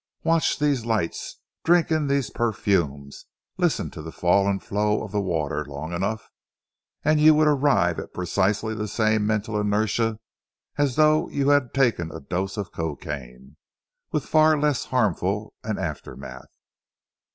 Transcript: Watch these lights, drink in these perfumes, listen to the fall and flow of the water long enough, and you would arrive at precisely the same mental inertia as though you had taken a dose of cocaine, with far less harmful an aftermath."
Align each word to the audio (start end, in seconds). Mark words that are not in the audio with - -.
Watch 0.23 0.57
these 0.57 0.83
lights, 0.83 1.39
drink 1.63 1.91
in 1.91 2.07
these 2.07 2.31
perfumes, 2.31 3.27
listen 3.59 3.91
to 3.91 4.01
the 4.01 4.11
fall 4.11 4.47
and 4.47 4.59
flow 4.59 5.03
of 5.03 5.11
the 5.11 5.21
water 5.21 5.63
long 5.65 5.93
enough, 5.93 6.27
and 7.05 7.19
you 7.19 7.35
would 7.35 7.45
arrive 7.45 7.99
at 7.99 8.11
precisely 8.11 8.73
the 8.73 8.87
same 8.87 9.27
mental 9.27 9.61
inertia 9.61 10.19
as 10.75 10.95
though 10.95 11.29
you 11.29 11.49
had 11.49 11.71
taken 11.71 12.11
a 12.11 12.19
dose 12.19 12.57
of 12.57 12.71
cocaine, 12.71 13.57
with 14.11 14.25
far 14.25 14.57
less 14.59 14.85
harmful 14.85 15.53
an 15.63 15.77
aftermath." 15.77 16.49